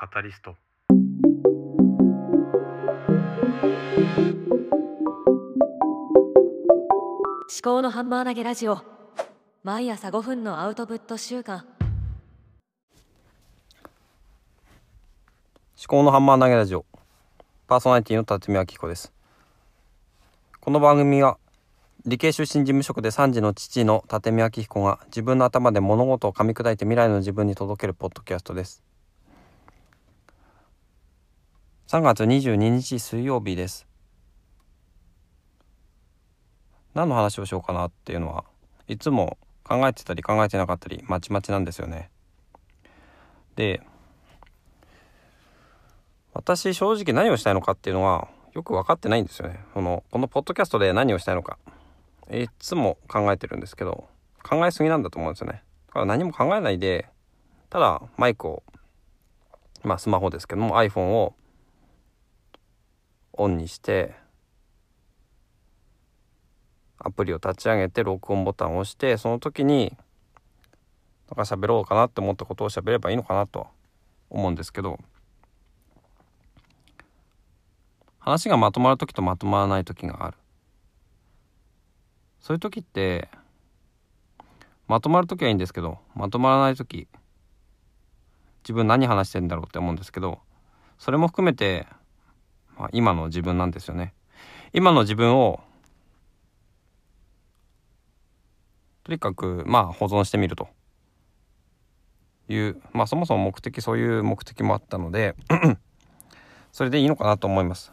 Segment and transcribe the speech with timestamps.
[0.00, 0.50] カタリスト。
[0.50, 0.56] 思
[7.64, 8.78] 考のハンマー投げラジオ。
[9.64, 11.56] 毎朝5分のアウトプット週間。
[11.56, 11.64] 思
[15.88, 16.84] 考のハンマー投げラジオ。
[17.66, 19.12] パーソナリティの辰巳明彦です。
[20.60, 21.38] この番組は
[22.06, 28.84] 理系出身事務職で3児の父の辰巳明彦が自分の頭で物事を噛み砕いて未来の自分に届けるポッドキャストです
[31.90, 33.86] 3月22日水曜日です。
[36.92, 38.44] 何の話をしようかなっていうのは
[38.88, 42.10] いつも考えてたり考えてなかったりまちまちなんですよね。
[43.56, 43.80] で
[46.34, 49.58] 私正直何をしたいのかっていうのはよく分かってないんですよね。
[49.72, 51.56] このこのポッドキャストで何をしたいのか。
[52.30, 54.04] いつも考えてるんですけど
[54.42, 55.62] 考えすぎなんだと思うんですよね。
[55.86, 57.08] だから何も考えないで
[57.70, 58.62] ただマイクを
[59.84, 61.34] まあスマホですけども iPhone を
[63.38, 64.14] オンにして
[66.98, 69.96] アプリを立ち上げて録音ボタンを押してその時に
[71.30, 73.68] なんか喋ろうかなって思ったことを喋ればいいのかなと
[74.28, 74.98] 思うんですけど
[78.18, 80.36] 話がまとまる時とまとまらない時がある。
[82.40, 83.28] そういう時って
[84.86, 87.08] まとまる時はいいんですけどまとまらない時
[88.62, 90.40] 自分何話してんだろうって思うんですけど
[90.98, 91.86] それも含めて、
[92.92, 94.14] 今の自分なんですよね。
[94.72, 95.60] 今の自分を
[99.04, 100.68] とにかくまあ保存してみると。
[102.48, 105.36] いうまあそもそも目的そういう目的もあったので
[106.72, 107.92] それでいいのかなと思います。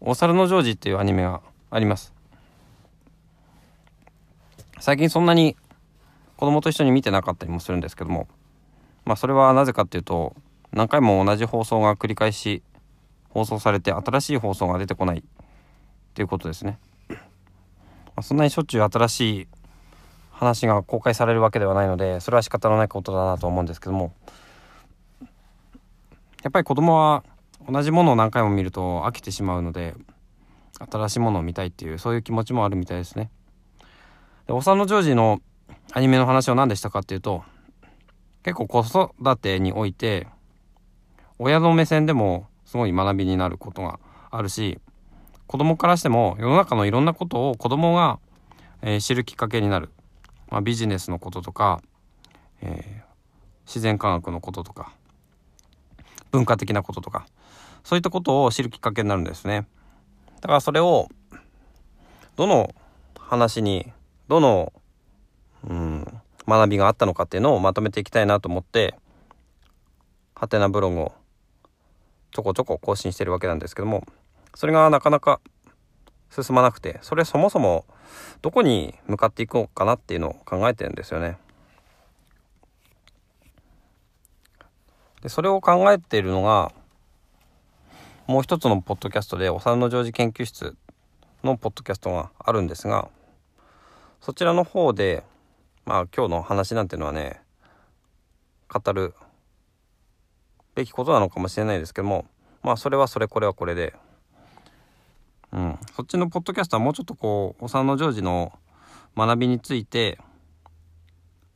[0.00, 2.14] お猿のジョージっていうアニメがあります。
[4.78, 5.56] 最近そんなに
[6.36, 8.28] 子供と一緒に見てなかったりもするんですけども。
[9.06, 10.34] まあそれはなぜかっていうと
[10.72, 12.62] 何回も同じ放送が繰り返し
[13.30, 15.22] 放送されて新しい放送が出てこないっ
[16.14, 16.78] ていうことですね、
[17.08, 17.16] ま
[18.16, 19.48] あ、そんなにしょっちゅう新しい
[20.32, 24.12] 話が公開されるわけではないのでそれは仕方のないことだなと思うんですけども。
[26.42, 27.24] やっぱり子供は
[27.68, 29.94] 同じものを何回も見ると飽きてしまうので
[30.78, 33.30] 新しいものを見たいっていうそういう気持ちもあるみたいですね。
[34.46, 35.40] でお産のジョージの
[35.92, 37.44] アニメの話は何でしたかっていうと
[38.42, 40.26] 結構子育てにおいて
[41.38, 43.98] 親の目線でもすごい学びになることが
[44.30, 44.78] あるし
[45.46, 48.18] 子供からしても世の中のいろんなことを子供が、
[48.82, 49.90] えー、知るきっかけになる、
[50.48, 51.80] まあ、ビジネスのこととか、
[52.62, 54.92] えー、自然科学のこととか
[56.30, 57.26] 文化的なこととか
[57.84, 59.68] そういったことを知るきっかけになるんですね。
[60.40, 61.08] だからそれを
[62.34, 62.74] どの
[63.16, 63.92] 話に
[64.28, 64.72] どの、
[66.46, 68.94] 学びがあったのかっていうのをまとめていきたいなと思って
[70.34, 71.12] ハテナブログを
[72.30, 74.06] ちょこちょこ更新してるわけなんですけども
[74.54, 75.40] それがなかなか
[76.30, 77.84] 進まなくてそれそもそも
[78.42, 81.38] どこに向かっていこうかなっていうのを考えてるんですよね。
[85.22, 86.72] でそれを考えているのが
[88.26, 90.76] もう一つのポッドキャストでお産のジョージ研究室
[91.42, 93.08] のポッドキャストがあるんですが
[94.20, 95.24] そちらの方で
[95.86, 97.40] まあ今日の話なんていうのはね
[98.68, 99.14] 語る
[100.74, 102.26] べきことなのかもしれないですけども
[102.64, 103.94] まあそれはそれこれはこれで
[105.52, 108.52] うんそっちのポッドキャストはもうちょっとこうお産のジョージの
[109.16, 110.18] 学びについて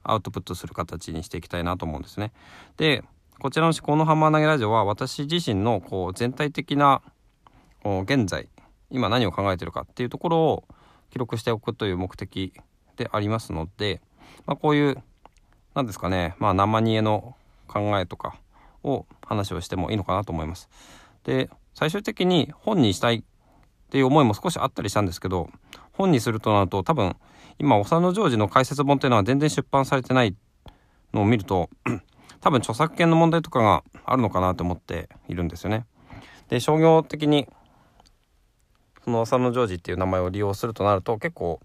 [0.05, 2.33] アウトプットする形にしていきたいなと思うんですね。
[2.77, 3.03] で
[3.41, 7.03] こちらの思考のハンマー投げラジオは私自身のこう全体的な
[7.85, 8.49] 現在
[8.91, 10.65] 今何を考えてるかっていうところを
[11.11, 12.53] 記録しておくという目的
[12.97, 14.01] でありますので、
[14.47, 14.97] まあ、こういう
[15.75, 17.37] 何ですかねまあ生煮えの
[17.67, 18.37] 考えとか
[18.83, 20.69] を話をしてもいいのかなと思います。
[21.25, 23.23] で最終的に本にしたいっ
[23.91, 25.51] ていう思いも少しあったりしたんですけど
[25.93, 27.17] 本にするとなると多分
[27.59, 30.35] 今お佐野ジョージの解説本っていうのは全然出版されてない
[31.13, 31.69] のを見ると
[32.41, 35.87] 多分著作権の問題とかがあるのかなと思っているんですよね。
[36.49, 37.47] で商業的に
[39.05, 41.61] そのお佐野ジョージっていう名前を利用するとなると結構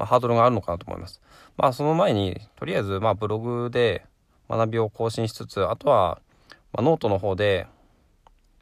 [0.00, 1.20] まあ、ハードルがあるのかなと思います。
[1.58, 4.06] まあその前にとりあえずまあブログで
[4.48, 6.22] 学びを更新しつつあとは、
[6.72, 7.66] まあ、ノートの方で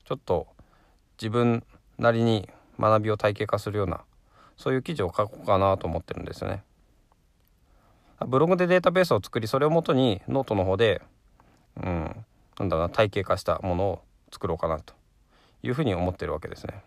[0.05, 0.49] ちょっと
[1.17, 1.63] 自分
[1.97, 2.49] なりに
[2.81, 4.01] 学びを体系化するような
[4.57, 6.65] そういう記事を書こうかなと思ってるんですよね。
[8.27, 11.03] ブログでデータベースを作りそれをもとにノートの方で
[11.77, 12.25] うん
[12.59, 14.03] なんだろうな体系化したものを
[14.33, 14.93] 作ろうかなと
[15.63, 16.83] いうふうに思ってるわけですね。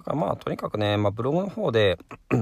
[0.00, 1.98] だからまあとにかくね、まあ、ブログの方で
[2.30, 2.36] と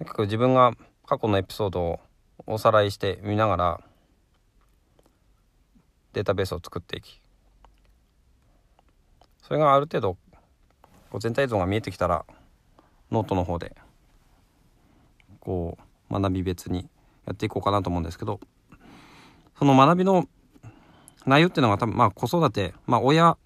[0.00, 0.72] にかく自分が
[1.06, 2.00] 過去のエピソードを
[2.46, 3.80] おさらいして見ながら
[6.14, 7.20] データベースを作っていき
[9.42, 10.16] それがある程度
[11.10, 12.24] こう全体像が見えてきたら
[13.10, 13.76] ノートの方で
[15.40, 15.76] こ
[16.10, 16.88] う学び別に
[17.26, 18.40] やっていこうかなと思うんですけど
[19.58, 20.26] その学びの
[21.26, 23.36] 内容っていうのが多分まあ子育てまあ親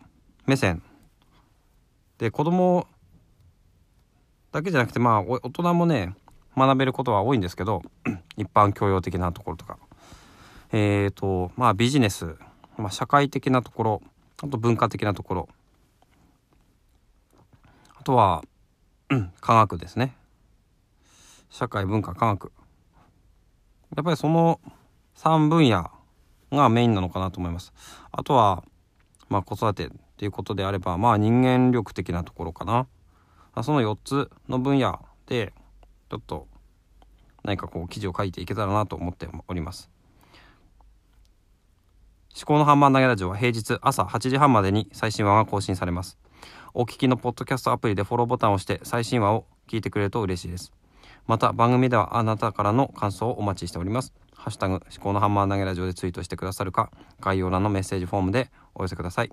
[0.46, 0.80] 目線
[2.18, 2.86] で子供
[4.52, 6.14] だけじゃなくてまあ大人もね
[6.56, 7.82] 学べることは多いんですけど
[8.36, 9.78] 一般教養的なところとか。
[10.74, 12.36] えっ、ー、とまあビジネス、
[12.78, 14.02] まあ、社会的なところ
[14.42, 15.48] あと文化的なところ。
[17.98, 18.42] あとは
[19.40, 20.16] 科学ですね。
[21.50, 22.52] 社会文化科学。
[23.94, 24.58] やっぱりその
[25.16, 25.90] 3分野
[26.50, 27.72] がメインなのかなと思います。
[28.10, 28.64] あとは
[29.32, 32.86] まあ子育てっていうことであればまあ人間力的なところかな。
[33.62, 35.52] その4つの分野で
[36.10, 36.46] ちょっと
[37.42, 39.90] 何かこう記事を書いていけたらなと思っております。
[42.34, 46.18] 思考のハンマー投げラジオは平日朝8時半までに最新話が更新されます。
[46.72, 50.72] お聞きのポッドキャストアプリでフォローボタンを押して最新話を聞いてくれると嬉しいです。
[51.26, 54.12] また番組ではあなたからの感想をお待ちしております。
[54.34, 56.90] ハッシュタグ思考のハンマー投げラジオでツイートしてくださるか
[57.20, 59.30] 概要欄のメッセージフォームでお寄せください。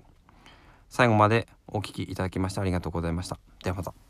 [0.89, 3.39] 最後までお聴きいただきましてありがとうございました。
[3.63, 4.08] ではまた。